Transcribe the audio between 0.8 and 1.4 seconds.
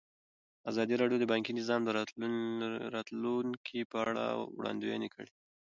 راډیو د